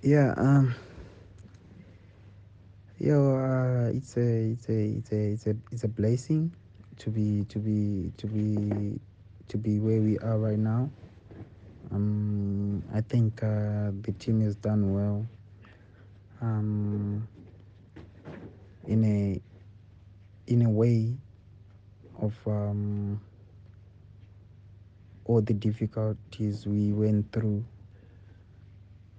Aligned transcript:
Yeah, 0.00 0.32
um, 0.36 0.76
yo, 2.98 3.34
uh, 3.34 3.90
it's 3.92 4.16
a, 4.16 4.52
it's 4.52 4.68
a, 4.68 4.72
it's 4.72 5.10
a, 5.10 5.32
it's 5.32 5.46
a, 5.48 5.56
it's 5.72 5.82
a 5.82 5.88
blessing 5.88 6.54
to 6.98 7.10
be, 7.10 7.44
to 7.48 7.58
be, 7.58 8.12
to 8.16 8.28
be, 8.28 9.00
to 9.48 9.58
be 9.58 9.80
where 9.80 10.00
we 10.00 10.16
are 10.18 10.38
right 10.38 10.58
now. 10.58 10.88
Um, 11.90 12.84
I 12.94 13.00
think 13.00 13.42
uh, 13.42 13.90
the 14.02 14.14
team 14.20 14.40
has 14.42 14.54
done 14.54 14.94
well. 14.94 15.26
Um, 16.40 17.26
in 18.86 19.04
a, 19.04 19.42
in 20.46 20.62
a 20.62 20.70
way 20.70 21.16
of 22.22 22.38
um, 22.46 23.20
all 25.24 25.40
the 25.42 25.54
difficulties 25.54 26.68
we 26.68 26.92
went 26.92 27.32
through 27.32 27.64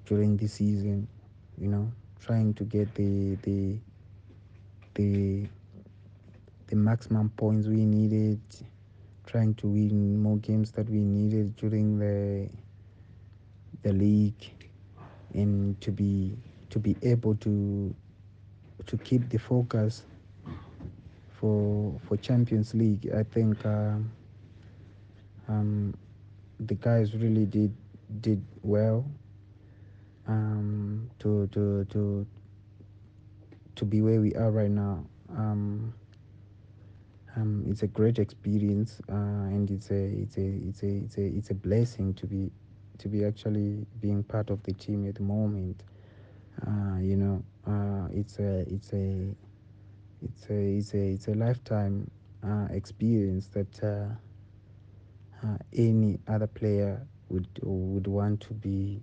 during 0.09 0.38
the 0.38 0.48
season. 0.48 1.08
You 1.62 1.70
know, 1.70 1.94
trying 2.20 2.55
to 2.55 2.66
get 2.66 2.95
the, 2.95 3.38
the, 3.44 3.80
the, 4.95 5.48
the 6.67 6.76
maximum 6.76 7.30
points 7.38 7.67
we 7.67 7.86
needed 7.86 8.40
trying 9.30 9.53
to 9.55 9.67
win 9.67 10.22
more 10.22 10.38
games 10.38 10.72
that 10.72 10.90
we 10.90 10.98
needed 11.05 11.55
during 11.55 12.00
the 12.00 12.50
the 13.84 13.94
league 13.94 14.52
and 15.36 15.80
to 15.81 15.91
be 15.91 16.36
to 16.72 16.80
be 16.80 16.95
able 17.03 17.36
to 17.36 17.94
to 18.88 18.98
keep 18.98 19.30
the 19.30 19.38
focus 19.38 20.03
for 21.30 22.00
for 22.08 22.17
Champions 22.17 22.73
League. 22.73 23.09
I 23.16 23.23
think 23.23 23.64
um, 23.66 24.12
um, 25.48 25.94
the 26.59 26.73
guys 26.73 27.16
really 27.16 27.45
did 27.45 27.73
did 28.22 28.44
well 28.64 29.06
um, 30.30 31.09
to 31.19 31.47
to 31.47 31.85
to 31.85 32.27
to 33.75 33.85
be 33.85 34.02
where 34.02 34.22
we 34.22 34.35
are 34.35 34.52
right 34.52 34.72
now. 34.72 35.05
Um, 35.35 35.94
um, 37.35 37.63
it's 37.67 37.83
a 37.83 37.88
great 37.88 38.19
experience, 38.19 39.02
uh, 39.09 39.13
and 39.13 39.69
it's 39.72 39.91
a 39.91 39.95
it's 40.05 40.38
a 40.38 40.45
it's 40.45 40.83
a 40.83 40.88
it's 40.88 41.17
a 41.17 41.25
it's 41.25 41.50
a 41.52 41.55
blessing 41.55 42.13
to 42.16 42.27
be 42.27 42.52
to 43.00 43.07
be 43.09 43.25
actually 43.25 43.85
being 44.02 44.23
part 44.23 44.50
of 44.50 44.61
the 44.63 44.73
team 44.73 45.07
at 45.07 45.16
the 45.16 45.23
moment. 45.23 45.83
Uh, 46.66 46.97
you 47.00 47.17
know, 47.17 47.44
uh, 47.67 48.07
it's 48.11 48.39
a 48.39 48.61
it's 48.67 48.94
a 48.94 49.35
it's 50.22 50.50
a 50.50 50.77
it's 50.77 50.94
a 50.94 51.13
it's 51.13 51.27
a 51.27 51.33
lifetime 51.33 52.09
uh, 52.44 52.67
experience 52.72 53.47
that 53.47 53.83
uh, 53.83 54.07
uh, 55.45 55.57
any 55.73 56.19
other 56.27 56.47
player 56.47 57.05
would 57.30 57.47
would 57.63 58.07
want 58.07 58.41
to 58.41 58.53
be 58.53 59.02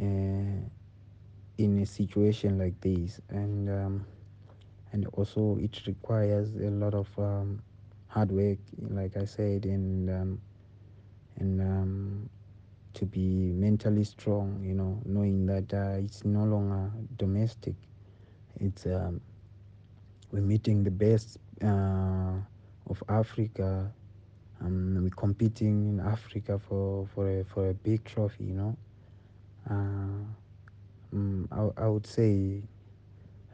uh, 0.00 0.60
in 1.58 1.78
a 1.82 1.86
situation 1.86 2.58
like 2.58 2.80
this, 2.80 3.20
and 3.30 3.68
um, 3.70 4.06
and 4.92 5.06
also 5.12 5.58
it 5.60 5.80
requires 5.86 6.54
a 6.56 6.70
lot 6.70 6.94
of 6.94 7.08
um, 7.18 7.62
hard 8.08 8.30
work, 8.30 8.58
like 8.90 9.16
I 9.16 9.24
said, 9.24 9.64
and 9.66 10.10
um, 10.10 10.40
and 11.36 11.60
um, 11.60 12.28
to 12.94 13.06
be 13.06 13.52
mentally 13.52 14.04
strong, 14.04 14.62
you 14.64 14.74
know, 14.74 15.00
knowing 15.04 15.46
that 15.46 15.72
uh, 15.72 15.98
it's 15.98 16.24
no 16.24 16.44
longer 16.44 16.90
domestic. 17.16 17.74
It's 18.60 18.86
um, 18.86 19.20
we're 20.32 20.42
meeting 20.42 20.82
the 20.84 20.90
best 20.90 21.38
uh, 21.62 22.34
of 22.88 23.02
Africa. 23.08 23.92
Um, 24.60 25.02
we're 25.02 25.10
competing 25.10 25.88
in 25.88 26.00
Africa 26.00 26.58
for, 26.58 27.06
for 27.14 27.40
a 27.40 27.44
for 27.44 27.68
a 27.70 27.74
big 27.74 28.04
trophy, 28.04 28.44
you 28.44 28.54
know. 28.54 28.76
Uh, 29.68 30.24
um, 31.12 31.48
I, 31.50 31.82
I 31.84 31.88
would 31.88 32.06
say 32.06 32.62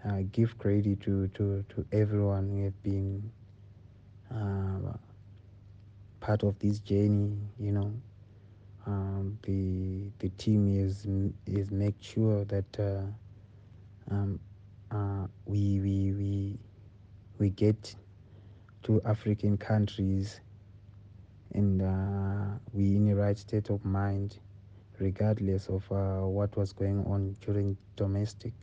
uh, 0.04 0.22
give 0.32 0.58
credit 0.58 1.00
to, 1.02 1.28
to, 1.28 1.64
to 1.68 1.86
everyone 1.92 2.48
who 2.50 2.64
have 2.64 2.82
been 2.82 3.30
uh, 4.30 4.96
part 6.20 6.42
of 6.42 6.58
this 6.58 6.78
journey, 6.80 7.36
you 7.58 7.72
know. 7.72 7.92
Um, 8.86 9.38
the 9.42 10.10
the 10.18 10.28
team 10.30 10.68
is 10.68 11.06
is 11.46 11.70
make 11.70 11.96
sure 12.00 12.44
that 12.46 12.78
uh, 12.80 13.02
um, 14.10 14.38
uh, 14.90 15.26
we 15.46 15.80
we 15.80 16.12
we 16.12 16.58
we 17.38 17.50
get 17.50 17.94
to 18.84 19.00
African 19.04 19.56
countries 19.56 20.40
and 21.54 21.82
uh, 21.82 22.58
we 22.72 22.96
in 22.96 23.06
the 23.06 23.14
right 23.14 23.38
state 23.38 23.70
of 23.70 23.84
mind 23.84 24.38
regardless 25.02 25.70
of 25.70 25.92
uh, 25.92 26.26
what 26.38 26.56
was 26.58 26.72
going 26.74 27.06
on 27.06 27.36
during 27.46 27.78
domestic 27.96 28.54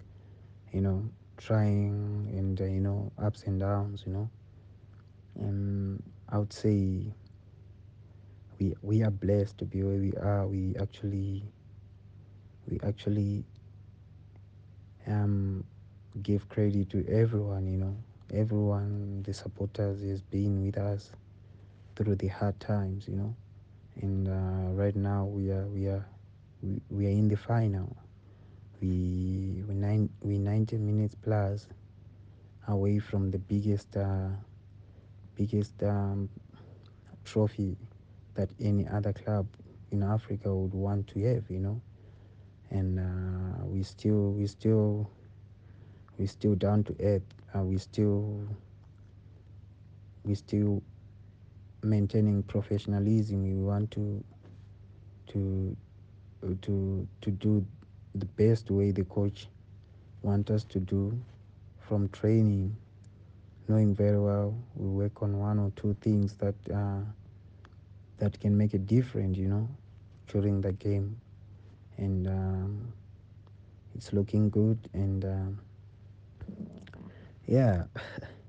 you 0.73 0.81
know 0.81 1.09
trying 1.37 2.27
and 2.37 2.61
uh, 2.61 2.65
you 2.65 2.81
know 2.81 3.11
ups 3.19 3.43
and 3.47 3.61
downs 3.61 4.05
you 4.07 4.13
know. 4.13 4.29
I 6.29 6.37
would 6.39 6.53
say 6.53 7.13
we 8.59 8.75
we 8.81 9.03
are 9.03 9.11
blessed 9.11 9.57
to 9.59 9.65
be 9.65 9.83
where 9.83 9.97
we 9.99 10.13
are. 10.13 10.47
We 10.47 10.75
actually 10.79 11.43
we 12.69 12.79
actually 12.83 13.45
um 15.07 15.63
give 16.23 16.49
credit 16.49 16.89
to 16.91 17.05
everyone 17.07 17.67
you 17.67 17.77
know. 17.77 17.95
Everyone 18.33 19.23
the 19.23 19.33
supporters 19.33 20.01
has 20.03 20.21
been 20.21 20.63
with 20.65 20.77
us 20.77 21.11
through 21.95 22.15
the 22.15 22.27
hard 22.27 22.59
times 22.59 23.07
you 23.07 23.15
know. 23.15 23.35
And 24.01 24.27
uh, 24.29 24.73
right 24.73 24.95
now 24.95 25.25
we 25.25 25.51
are 25.51 25.67
we 25.67 25.87
are 25.87 26.05
we, 26.61 26.81
we 26.89 27.05
are 27.07 27.09
in 27.11 27.27
the 27.27 27.37
final. 27.37 27.95
We 28.81 29.63
we 29.67 29.73
nine 29.75 30.09
we 30.21 30.37
90 30.37 30.77
minutes 30.77 31.15
plus 31.15 31.67
away 32.67 32.99
from 32.99 33.31
the 33.31 33.37
biggest 33.39 33.95
uh, 33.97 34.29
biggest 35.35 35.81
um, 35.83 36.29
trophy 37.25 37.75
that 38.35 38.49
any 38.61 38.87
other 38.87 39.11
club 39.13 39.47
in 39.91 40.03
Africa 40.03 40.53
would 40.53 40.73
want 40.73 41.07
to 41.07 41.19
have 41.33 41.49
you 41.49 41.59
know? 41.59 41.81
And 42.71 42.99
uh, 42.99 43.65
we 43.65 43.83
still 43.83 44.31
we 44.31 44.47
still 44.47 45.09
we 46.17 46.27
still 46.27 46.55
down 46.55 46.83
to 46.85 46.95
earth. 46.99 47.23
Uh, 47.55 47.63
we 47.63 47.77
still 47.77 48.47
we 50.23 50.35
still 50.35 50.83
maintaining 51.81 52.43
professionalism. 52.43 53.43
We 53.43 53.55
want 53.55 53.91
to 53.91 54.23
to 55.27 55.75
to 56.41 57.07
to 57.21 57.31
do 57.31 57.65
the 58.15 58.25
best 58.25 58.69
way 58.71 58.91
the 58.91 59.03
coach 59.05 59.47
want 60.21 60.49
us 60.49 60.63
to 60.65 60.79
do 60.79 61.17
from 61.79 62.09
training, 62.09 62.75
knowing 63.67 63.93
very 63.95 64.19
well 64.19 64.53
we 64.75 64.87
work 64.87 65.21
on 65.21 65.37
one 65.39 65.59
or 65.59 65.71
two 65.75 65.95
things 66.01 66.35
that 66.35 66.55
uh, 66.73 67.01
that 68.17 68.39
can 68.39 68.57
make 68.57 68.73
a 68.73 68.77
difference, 68.79 69.37
you 69.37 69.47
know, 69.47 69.67
during 70.27 70.61
the 70.61 70.71
game, 70.73 71.19
and 71.97 72.27
um, 72.27 72.93
it's 73.95 74.13
looking 74.13 74.49
good. 74.49 74.77
And 74.93 75.23
um, 75.25 75.59
yeah, 77.47 77.83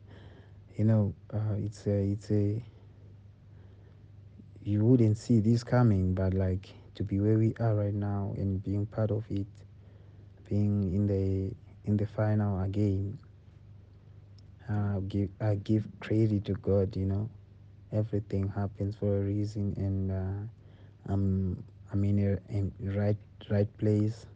you 0.77 0.84
know, 0.84 1.15
uh, 1.33 1.55
it's 1.59 1.87
a 1.87 2.12
it's 2.12 2.31
a 2.31 2.62
you 4.65 4.84
wouldn't 4.84 5.17
see 5.17 5.41
this 5.41 5.65
coming, 5.65 6.15
but 6.15 6.34
like 6.34 6.69
to 6.95 7.03
be 7.05 7.21
where 7.21 7.39
we 7.39 7.55
are 7.61 7.75
right 7.75 7.95
now 7.95 8.34
and 8.37 8.62
being 8.62 8.87
part 8.87 9.11
of 9.11 9.25
it, 9.31 9.47
being 10.49 10.93
in 10.95 11.06
the 11.06 11.55
in 11.84 11.97
the 11.97 12.06
final 12.06 12.61
again, 12.61 13.19
uh, 14.69 15.01
give 15.09 15.28
I 15.41 15.55
give 15.56 15.87
credit 16.01 16.45
to 16.47 16.55
God, 16.55 16.97
you 16.97 17.06
know. 17.06 17.28
Everything 17.93 18.49
happens 18.49 18.95
for 18.97 19.19
a 19.19 19.21
reason 19.21 19.75
and 19.77 20.10
uh, 20.13 21.13
I'm 21.13 21.63
I'm 21.92 22.04
in 22.04 22.19
a 22.19 22.53
in 22.53 22.72
right 22.81 23.16
right 23.51 23.69
place 23.78 24.27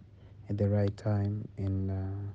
at 0.49 0.59
the 0.59 0.69
right 0.69 0.95
time 0.97 1.47
and 1.57 1.91
uh, 1.91 2.33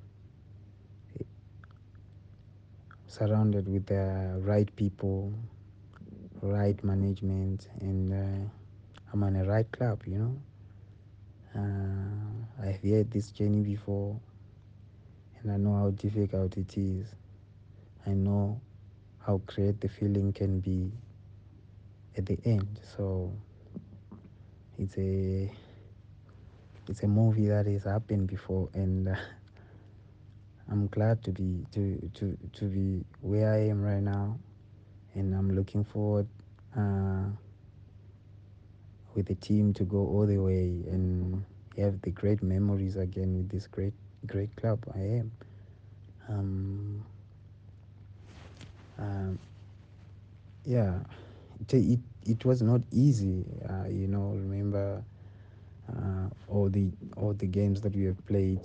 surrounded 3.06 3.68
with 3.68 3.86
the 3.86 4.36
right 4.40 4.74
people, 4.76 5.32
right 6.42 6.82
management, 6.84 7.68
and 7.80 8.12
uh, 8.12 8.48
I'm 9.12 9.22
on 9.24 9.36
a 9.36 9.44
right 9.44 9.70
club. 9.72 10.02
You 10.06 10.18
know, 10.18 10.36
uh, 11.56 12.66
I've 12.68 12.82
had 12.82 13.10
this 13.10 13.30
journey 13.30 13.60
before, 13.60 14.18
and 15.40 15.50
I 15.52 15.56
know 15.56 15.74
how 15.76 15.90
difficult 15.90 16.56
it 16.56 16.76
is. 16.76 17.06
I 18.06 18.10
know 18.10 18.60
how 19.18 19.40
great 19.46 19.80
the 19.80 19.88
feeling 19.88 20.32
can 20.32 20.60
be 20.60 20.92
at 22.16 22.26
the 22.26 22.38
end. 22.44 22.80
So 22.96 23.32
it's 24.78 24.96
a 24.96 25.50
it's 26.88 27.02
a 27.02 27.08
movie 27.08 27.48
that 27.48 27.66
has 27.66 27.84
happened 27.84 28.28
before, 28.28 28.68
and 28.74 29.08
uh, 29.08 29.14
I'm 30.70 30.86
glad 30.88 31.22
to 31.24 31.32
be 31.32 31.66
to 31.72 32.10
to 32.14 32.38
to 32.52 32.64
be 32.64 33.04
where 33.20 33.52
I 33.52 33.68
am 33.68 33.82
right 33.82 34.02
now, 34.02 34.38
and 35.14 35.34
I'm 35.34 35.54
looking 35.54 35.84
forward 35.84 36.28
uh, 36.76 37.24
with 39.14 39.26
the 39.26 39.34
team 39.36 39.72
to 39.74 39.84
go 39.84 39.98
all 39.98 40.26
the 40.26 40.38
way. 40.38 40.84
And 40.90 41.44
have 41.78 42.00
the 42.02 42.10
great 42.10 42.42
memories 42.42 42.96
again 42.96 43.36
with 43.36 43.48
this 43.48 43.66
great 43.66 43.94
great 44.26 44.54
club 44.56 44.78
I 44.94 44.98
am. 44.98 45.32
Um, 46.28 47.04
um, 48.98 49.38
yeah, 50.64 50.98
it, 51.60 51.74
it 51.74 52.00
it 52.26 52.44
was 52.44 52.62
not 52.62 52.82
easy. 52.92 53.44
Uh, 53.68 53.88
you 53.88 54.06
know, 54.06 54.28
remember 54.36 55.02
uh, 55.88 56.28
all 56.48 56.68
the 56.68 56.90
all 57.16 57.32
the 57.32 57.46
games 57.46 57.80
that 57.82 57.94
we 57.96 58.04
have 58.04 58.24
played. 58.26 58.60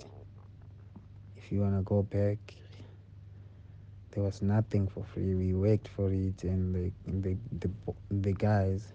If 1.36 1.50
you 1.52 1.60
wanna 1.60 1.82
go 1.82 2.02
back, 2.02 2.38
there 4.10 4.22
was 4.22 4.42
nothing 4.42 4.88
for 4.88 5.04
free. 5.04 5.34
We 5.34 5.54
worked 5.54 5.88
for 5.88 6.12
it, 6.12 6.44
and 6.44 6.74
the 6.74 6.92
the 7.06 7.36
the, 7.60 7.70
the 8.10 8.32
guys 8.32 8.92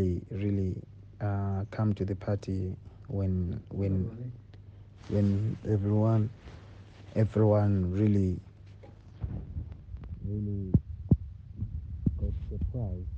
really 0.00 0.22
really 0.30 0.74
uh, 1.20 1.64
come 1.70 1.92
to 1.94 2.04
the 2.04 2.14
party 2.14 2.74
when 3.08 3.60
when 3.70 4.32
when 5.08 5.56
everyone 5.68 6.30
everyone 7.16 7.90
really 7.92 8.38
really 10.26 10.72
got 12.20 12.32
surprised 12.48 13.08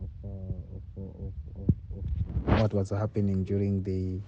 of, 0.00 0.10
uh, 0.24 0.28
of, 0.76 1.04
of, 1.04 1.32
of, 1.56 1.98
of 1.98 2.60
what 2.60 2.72
was 2.72 2.90
happening 2.90 3.44
during 3.44 3.82
the 3.82 4.20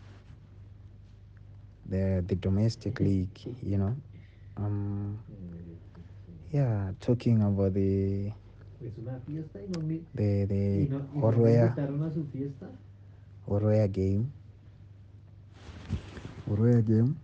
the 1.89 2.25
the 2.27 2.35
domestic 2.37 3.01
league 3.01 3.39
you 3.63 3.79
know? 3.79 3.95
Um 4.57 5.19
yeah 6.53 6.91
talking 7.01 7.43
about 7.43 7.75
the 7.75 8.33
the 10.15 10.45
the 10.45 10.89
Horoya 11.21 11.75
Horoya 13.49 13.91
game. 13.91 14.33
Horoya 16.49 16.85
game. 16.85 17.17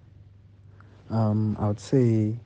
Um 1.11 1.57
I 1.59 1.69
would 1.69 1.81
say 1.81 2.39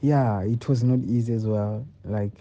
yeah 0.00 0.42
it 0.42 0.68
was 0.68 0.82
not 0.84 1.00
easy 1.00 1.34
as 1.34 1.46
well. 1.46 1.86
Like 2.04 2.32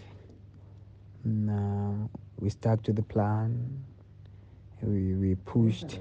no, 1.24 2.10
we 2.40 2.50
stuck 2.50 2.84
to 2.84 2.94
the 2.94 3.02
plan. 3.04 3.84
We 4.82 5.14
we 5.16 5.36
pushed 5.36 6.00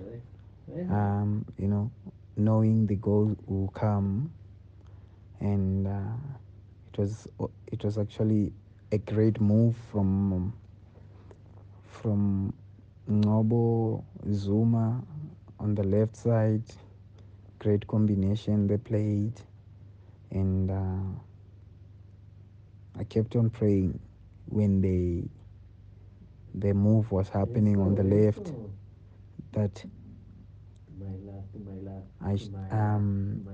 um 0.90 1.44
you 1.58 1.69
know 1.69 1.90
knowing 2.37 2.87
the 2.87 2.96
goal 2.96 3.37
will 3.46 3.69
come. 3.69 4.31
And 5.40 5.87
uh, 5.88 6.14
it 6.93 6.99
was 6.99 7.29
it 7.73 7.84
was 7.84 7.99
actually 7.99 8.52
a 8.92 8.98
great 8.98 9.40
move 9.40 9.74
from 9.90 10.52
from 11.86 12.52
Ngcobo 13.10 14.04
Zuma 14.32 15.02
on 15.58 15.74
the 15.74 15.82
left 15.82 16.14
side. 16.16 16.62
Great 17.58 17.86
combination 17.86 18.66
they 18.66 18.76
played. 18.76 19.32
And 20.30 20.70
uh, 20.70 21.18
I 22.98 23.04
kept 23.04 23.34
on 23.36 23.48
praying 23.50 23.98
when 24.46 24.80
they 24.82 25.24
the 26.54 26.74
move 26.74 27.10
was 27.10 27.30
happening 27.30 27.80
on 27.80 27.94
the 27.94 28.02
left 28.04 28.52
that 29.52 29.82
I 32.22 32.38
um 32.70 33.46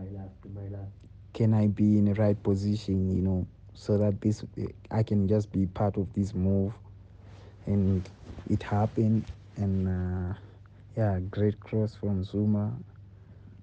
can 1.32 1.54
I 1.54 1.68
be 1.68 1.98
in 1.98 2.06
the 2.06 2.14
right 2.14 2.40
position 2.42 3.14
you 3.14 3.22
know 3.22 3.46
so 3.78 3.96
that 3.96 4.20
this 4.20 4.44
I 4.90 5.02
can 5.04 5.28
just 5.28 5.52
be 5.52 5.66
part 5.66 5.96
of 5.96 6.12
this 6.12 6.34
move 6.34 6.74
and 7.66 8.08
it 8.50 8.62
happened 8.62 9.24
and 9.56 9.88
uh, 9.88 10.34
yeah 10.96 11.20
great 11.30 11.60
cross 11.60 11.94
from 11.94 12.24
Zuma 12.24 12.72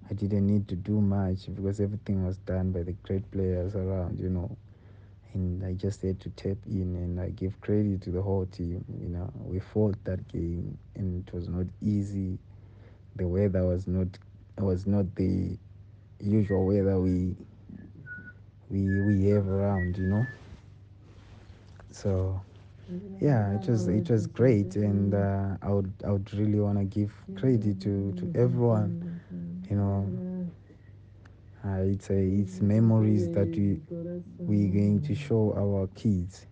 I 0.10 0.14
didn't 0.14 0.48
need 0.48 0.68
to 0.70 0.76
do 0.76 1.02
much 1.02 1.54
because 1.54 1.82
everything 1.82 2.26
was 2.26 2.38
done 2.38 2.72
by 2.72 2.84
the 2.84 2.94
great 3.04 3.30
players 3.32 3.76
around 3.76 4.20
you 4.20 4.30
know 4.30 4.56
and 5.34 5.64
I 5.66 5.74
just 5.74 6.02
had 6.02 6.22
to 6.22 6.30
tap 6.32 6.58
in 6.66 6.96
and 6.96 7.20
I 7.20 7.30
give 7.30 7.60
credit 7.60 8.02
to 8.04 8.10
the 8.10 8.22
whole 8.22 8.46
team. 8.46 8.86
You 9.02 9.10
know, 9.10 9.30
we 9.44 9.60
fought 9.60 10.02
that 10.06 10.26
game 10.30 10.78
and 10.96 11.28
it 11.28 11.34
was 11.34 11.50
not 11.50 11.66
easy. 11.82 12.40
The 13.18 13.28
weather 13.28 13.66
was 13.66 13.86
not 13.86 14.08
was 14.58 14.88
not 14.88 15.14
the 15.16 15.58
usual 16.22 16.66
weather 16.66 17.00
we 17.02 17.36
we 18.70 19.02
we 19.02 19.26
have 19.28 19.48
around, 19.48 19.98
you 19.98 20.08
know. 20.08 20.28
So 21.92 22.42
yeah, 23.20 23.54
it 23.54 23.68
was 23.68 23.88
it 23.88 24.10
was 24.10 24.28
great, 24.28 24.76
and 24.76 25.14
uh, 25.14 25.58
I 25.62 25.70
would 25.72 25.94
I 26.06 26.12
would 26.12 26.34
really 26.34 26.60
want 26.60 26.78
to 26.80 26.86
give 26.86 27.14
credit 27.36 27.80
to 27.82 28.14
to 28.18 28.30
everyone, 28.36 28.96
you 29.70 29.78
know. 29.78 30.12
Uh, 31.66 31.80
it's 31.82 32.10
a, 32.10 32.18
it's 32.18 32.62
memories 32.62 33.30
that 33.30 33.56
we 33.58 33.80
we're 34.48 34.72
going 34.72 35.02
to 35.02 35.16
show 35.16 35.54
our 35.58 35.88
kids 35.96 36.46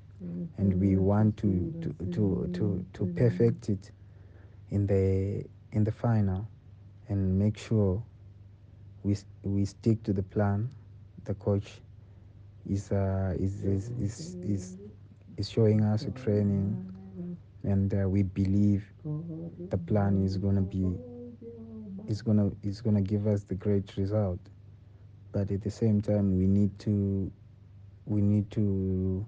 and 0.58 0.80
we 0.80 0.98
want 0.98 1.38
to 1.38 1.74
to, 1.82 1.96
to, 2.12 2.50
to, 2.54 2.86
to 2.94 3.06
perfect 3.16 3.70
it 3.70 3.92
in 4.72 4.88
the 4.88 5.46
in 5.74 5.84
the 5.84 5.92
final 5.92 6.48
and 7.10 7.38
make 7.40 7.58
sure 7.58 8.02
we 9.04 9.16
we 9.44 9.66
stick 9.66 10.04
to 10.04 10.14
the 10.14 10.24
plan 10.24 10.70
the 11.26 11.34
coach 11.36 11.82
is 12.70 12.92
uh, 12.92 13.36
is, 13.40 13.64
is, 13.64 13.92
is, 14.00 14.38
is 14.44 14.78
is 15.38 15.50
showing 15.50 15.82
us 15.84 16.06
a 16.08 16.12
training 16.12 16.78
and 17.64 17.94
uh, 17.94 18.08
we 18.08 18.24
believe 18.24 18.86
the 19.70 19.78
plan 19.78 20.24
is 20.24 20.38
gonna 20.38 20.62
be 20.62 20.96
is 22.08 22.22
gonna 22.22 22.52
is 22.64 22.82
gonna 22.82 23.02
give 23.02 23.28
us 23.28 23.44
the 23.44 23.56
great 23.56 23.96
result 23.98 24.40
but 25.32 25.52
at 25.52 25.62
the 25.62 25.70
same 25.72 26.02
time 26.02 26.38
we 26.38 26.48
need 26.48 26.78
to 26.80 27.32
we 28.06 28.22
need 28.22 28.50
to 28.52 29.26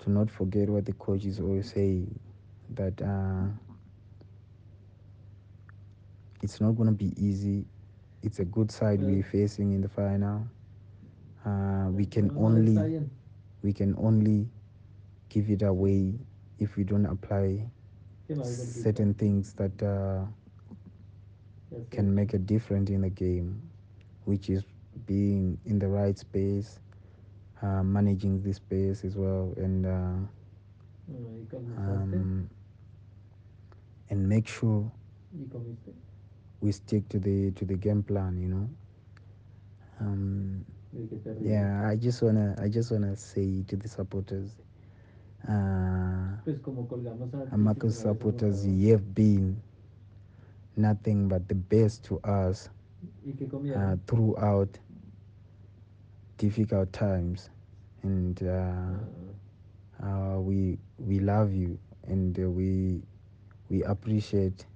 to 0.00 0.10
not 0.10 0.30
forget 0.30 0.68
what 0.68 0.84
the 0.84 0.92
coaches 0.94 1.40
always 1.40 1.72
say 1.72 2.04
that 2.74 3.00
uh, 3.02 3.46
it's 6.42 6.60
not 6.60 6.72
going 6.72 6.88
to 6.88 6.94
be 6.94 7.12
easy. 7.16 7.64
It's 8.22 8.38
a 8.40 8.44
good 8.44 8.70
side 8.70 9.02
we're 9.02 9.22
facing 9.22 9.72
in 9.72 9.80
the 9.80 9.88
final. 9.88 10.46
Uh, 11.46 11.88
we 11.92 12.06
can 12.06 12.32
only 12.36 12.94
we 13.62 13.72
can 13.72 13.94
only 13.98 14.48
give 15.30 15.50
it 15.50 15.62
away 15.62 16.14
if 16.58 16.76
we 16.76 16.84
don't 16.84 17.06
apply 17.06 17.70
certain 18.32 19.14
things 19.14 19.54
that 19.54 19.82
uh, 19.82 20.24
can 21.90 22.14
make 22.14 22.34
a 22.34 22.38
difference 22.38 22.90
in 22.90 23.02
the 23.02 23.10
game, 23.10 23.62
which 24.24 24.50
is 24.50 24.64
being 25.06 25.58
in 25.66 25.78
the 25.78 25.88
right 25.88 26.18
space, 26.18 26.80
uh, 27.62 27.82
managing 27.82 28.42
the 28.42 28.52
space 28.52 29.04
as 29.04 29.16
well, 29.16 29.54
and 29.56 29.86
uh, 29.86 30.16
um, 31.78 32.48
and 34.10 34.28
make 34.28 34.46
sure 34.48 34.90
we 36.60 36.72
stick 36.72 37.08
to 37.08 37.18
the 37.18 37.50
to 37.52 37.64
the 37.64 37.74
game 37.76 38.02
plan. 38.02 38.38
You 38.38 38.48
know. 38.48 38.70
Um, 40.00 40.64
yeah, 41.40 41.86
I 41.88 41.96
just 41.96 42.22
wanna 42.22 42.54
I 42.60 42.68
just 42.68 42.90
wanna 42.90 43.16
say 43.16 43.62
to 43.68 43.76
the 43.76 43.88
supporters, 43.88 44.56
uh, 45.48 46.36
supporters, 47.90 48.66
you 48.66 48.92
have 48.92 49.14
been 49.14 49.60
nothing 50.76 51.28
but 51.28 51.48
the 51.48 51.54
best 51.54 52.04
to 52.04 52.18
us 52.20 52.68
uh, 53.74 53.96
throughout 54.06 54.78
difficult 56.38 56.92
times, 56.92 57.50
and 58.02 58.42
uh, 58.42 58.94
uh, 60.02 60.38
we 60.40 60.78
we 60.98 61.18
love 61.20 61.52
you 61.52 61.78
and 62.06 62.38
uh, 62.38 62.48
we 62.50 63.02
we 63.70 63.82
appreciate 63.84 64.66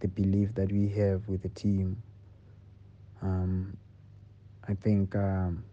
the 0.00 0.08
belief 0.08 0.54
that 0.54 0.70
we 0.72 0.88
have 0.88 1.28
with 1.28 1.42
the 1.42 1.48
team. 1.50 2.02
Um, 3.22 3.76
I 4.68 4.74
think 4.74 5.14
um, 5.16 5.64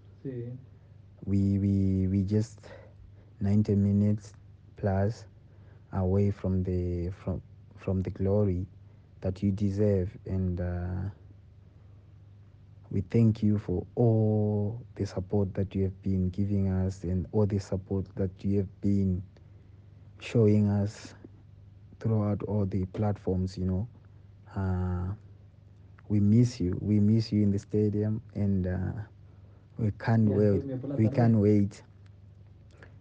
we 1.26 1.58
we 1.60 2.08
we 2.08 2.24
just 2.24 2.60
90 3.40 3.76
minutes 3.76 4.34
plus 4.78 5.26
away 5.94 6.32
from 6.32 6.64
the 6.64 7.10
from 7.12 7.42
from 7.76 8.02
the 8.02 8.10
glory 8.10 8.66
that 9.22 9.42
you 9.44 9.52
deserve. 9.52 10.16
And 10.26 10.60
uh, 10.60 11.10
we 12.92 13.02
thank 13.02 13.44
you 13.44 13.58
for 13.58 13.86
all 13.96 14.82
the 14.96 15.06
support 15.06 15.54
that 15.54 15.76
you 15.76 15.84
have 15.84 16.02
been 16.04 16.30
giving 16.30 16.68
us 16.70 17.04
and 17.04 17.26
all 17.32 17.46
the 17.46 17.60
support 17.60 18.06
that 18.16 18.32
you 18.44 18.58
have 18.58 18.82
been 18.82 19.22
showing 20.20 20.68
us 20.70 21.14
throughout 22.00 22.42
all 22.44 22.66
the 22.66 22.86
platforms 22.86 23.58
you 23.58 23.66
know. 23.66 23.88
Uh, 24.56 25.14
we 26.10 26.20
miss 26.22 26.62
you 26.62 26.78
we 26.82 27.00
miss 27.00 27.34
you 27.34 27.44
in 27.44 27.52
the 27.52 27.60
stadium 27.60 28.22
and 28.36 28.68
uh, 28.68 28.94
we 29.80 29.92
can't 30.00 30.30
wait 30.30 30.64
we 30.98 31.10
can't 31.10 31.38
wait 31.38 31.84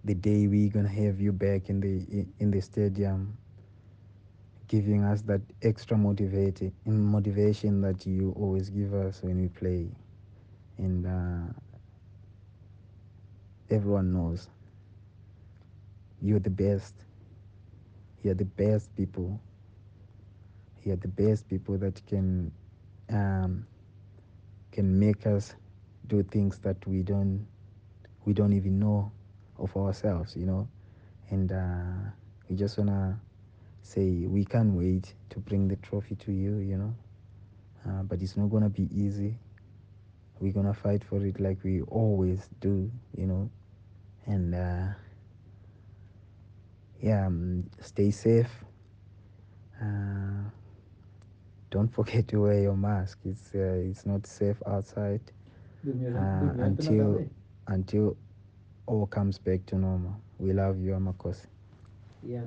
the 0.04 0.14
day 0.14 0.48
we're 0.48 0.70
gonna 0.70 0.88
have 0.88 1.20
you 1.20 1.32
back 1.32 1.70
in 1.70 1.80
the 1.80 2.26
in 2.40 2.50
the 2.52 2.60
stadium 2.62 3.38
giving 4.68 5.04
us 5.04 5.22
that 5.22 5.42
extra 5.62 5.96
motivated 5.96 6.72
motivation 6.86 7.80
that 7.82 8.06
you 8.06 8.32
always 8.38 8.70
give 8.70 8.94
us 8.94 9.22
when 9.22 9.40
we 9.40 9.48
play. 9.48 9.88
And 10.78 11.06
uh, 11.06 11.52
everyone 13.70 14.12
knows 14.12 14.48
you're 16.20 16.40
the 16.40 16.50
best. 16.50 16.94
You're 18.22 18.34
the 18.34 18.44
best 18.44 18.94
people. 18.96 19.40
You're 20.84 20.96
the 20.96 21.08
best 21.08 21.48
people 21.48 21.78
that 21.78 22.04
can 22.06 22.52
um, 23.10 23.66
can 24.72 24.98
make 24.98 25.26
us 25.26 25.54
do 26.06 26.22
things 26.22 26.58
that 26.58 26.76
we 26.86 27.02
don't 27.02 27.46
we 28.24 28.32
don't 28.32 28.52
even 28.52 28.78
know 28.78 29.10
of 29.58 29.74
ourselves, 29.76 30.36
you 30.36 30.46
know. 30.46 30.68
And 31.30 31.50
uh, 31.52 32.10
we 32.48 32.56
just 32.56 32.78
wanna 32.78 33.20
say 33.82 34.26
we 34.26 34.44
can't 34.44 34.74
wait 34.74 35.14
to 35.30 35.38
bring 35.38 35.68
the 35.68 35.76
trophy 35.76 36.14
to 36.16 36.32
you, 36.32 36.58
you 36.58 36.76
know. 36.76 36.94
Uh, 37.86 38.02
but 38.02 38.20
it's 38.22 38.36
not 38.36 38.50
gonna 38.50 38.68
be 38.68 38.88
easy. 38.94 39.38
We're 40.40 40.52
gonna 40.52 40.74
fight 40.74 41.02
for 41.04 41.24
it 41.24 41.40
like 41.40 41.62
we 41.64 41.80
always 41.82 42.48
do, 42.60 42.90
you 43.16 43.26
know. 43.26 43.50
And 44.26 44.54
uh, 44.54 44.88
yeah, 47.00 47.26
um, 47.26 47.68
stay 47.80 48.10
safe. 48.10 48.50
Uh, 49.80 50.37
don't 51.70 51.88
forget 51.88 52.28
to 52.28 52.42
wear 52.42 52.60
your 52.60 52.76
mask. 52.76 53.18
It's 53.24 53.54
uh, 53.54 53.80
it's 53.90 54.06
not 54.06 54.26
safe 54.26 54.60
outside 54.66 55.20
uh, 56.14 56.52
until 56.60 57.22
until 57.66 58.16
all 58.86 59.06
comes 59.06 59.38
back 59.38 59.66
to 59.66 59.76
normal. 59.76 60.16
We 60.38 60.52
love 60.52 60.78
you, 60.78 60.92
Amakhosi. 60.92 61.46
Yeah, 62.22 62.44